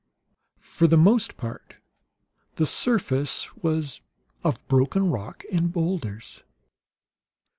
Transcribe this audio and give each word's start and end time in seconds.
For 0.57 0.87
the 0.87 0.97
most 0.97 1.37
part 1.37 1.75
the 2.55 2.65
surface 2.65 3.55
was 3.57 4.01
of 4.43 4.67
broken 4.67 5.11
rock 5.11 5.43
and 5.51 5.71
boulders. 5.71 6.43